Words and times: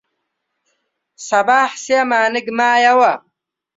سەباح 1.27 1.71
سێ 1.83 1.99
مانگ 2.11 2.45
مایەوە. 2.57 3.13